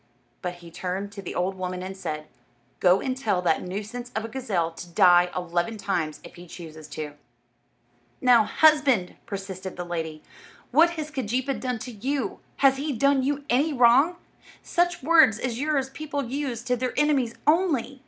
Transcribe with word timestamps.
But 0.41 0.55
he 0.55 0.71
turned 0.71 1.11
to 1.11 1.21
the 1.21 1.35
old 1.35 1.53
woman 1.53 1.83
and 1.83 1.95
said, 1.95 2.25
"Go 2.79 3.01
and 3.01 3.15
tell 3.15 3.39
that 3.43 3.61
nuisance 3.61 4.11
of 4.15 4.25
a 4.25 4.29
gazelle 4.29 4.71
to 4.71 4.89
die 4.89 5.29
eleven 5.35 5.77
times 5.77 6.19
if 6.23 6.33
he 6.37 6.47
chooses 6.47 6.87
to." 6.87 7.13
"Now, 8.19 8.43
husband," 8.45 9.13
persisted 9.27 9.77
the 9.77 9.85
lady, 9.85 10.23
"what 10.71 10.89
has 10.97 11.11
Keejeepaa 11.11 11.59
done 11.61 11.77
to 11.77 11.91
you? 11.91 12.39
Has 12.65 12.77
he 12.77 12.93
done 12.93 13.21
you 13.21 13.45
any 13.47 13.73
wrong? 13.73 14.15
Such 14.63 15.03
words 15.03 15.37
as 15.37 15.59
yours 15.59 15.91
people 15.91 16.23
use 16.25 16.63
to 16.63 16.75
their 16.75 16.95
enemies 16.99 17.35
only. 17.45 17.99